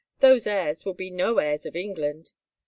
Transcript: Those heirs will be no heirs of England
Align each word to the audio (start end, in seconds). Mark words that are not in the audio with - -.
Those 0.19 0.47
heirs 0.47 0.83
will 0.83 0.95
be 0.95 1.11
no 1.11 1.37
heirs 1.37 1.67
of 1.67 1.75
England 1.75 2.31